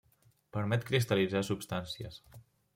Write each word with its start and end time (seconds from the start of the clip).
Permet 0.57 0.87
cristal·litzar 0.87 1.45
substàncies. 1.53 2.21